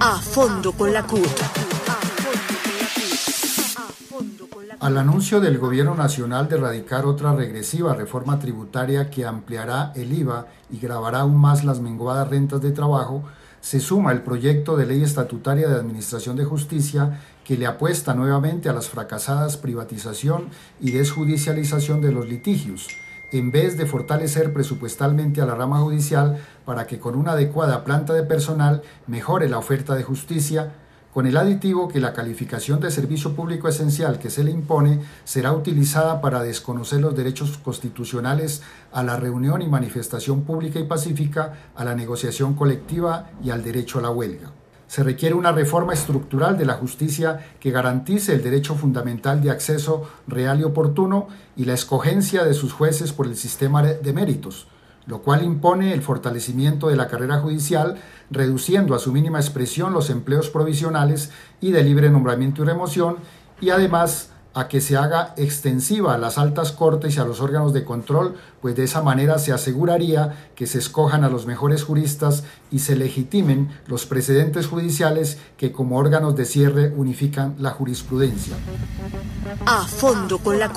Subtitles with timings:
[0.00, 1.20] A fondo con la CUT.
[4.80, 10.46] Al anuncio del Gobierno Nacional de erradicar otra regresiva reforma tributaria que ampliará el IVA
[10.70, 13.24] y grabará aún más las menguadas rentas de trabajo,
[13.60, 18.68] se suma el proyecto de ley estatutaria de Administración de Justicia que le apuesta nuevamente
[18.68, 20.48] a las fracasadas privatización
[20.80, 22.88] y desjudicialización de los litigios,
[23.32, 28.12] en vez de fortalecer presupuestalmente a la rama judicial para que con una adecuada planta
[28.12, 30.72] de personal mejore la oferta de justicia,
[31.12, 35.52] con el aditivo que la calificación de servicio público esencial que se le impone será
[35.52, 41.84] utilizada para desconocer los derechos constitucionales a la reunión y manifestación pública y pacífica, a
[41.84, 44.52] la negociación colectiva y al derecho a la huelga.
[44.90, 50.10] Se requiere una reforma estructural de la justicia que garantice el derecho fundamental de acceso
[50.26, 54.66] real y oportuno y la escogencia de sus jueces por el sistema de méritos,
[55.06, 58.00] lo cual impone el fortalecimiento de la carrera judicial,
[58.32, 63.18] reduciendo a su mínima expresión los empleos provisionales y de libre nombramiento y remoción,
[63.60, 67.72] y además a que se haga extensiva a las altas cortes y a los órganos
[67.72, 72.44] de control, pues de esa manera se aseguraría que se escojan a los mejores juristas
[72.70, 78.56] y se legitimen los precedentes judiciales que como órganos de cierre unifican la jurisprudencia.
[79.66, 80.70] A fondo con la.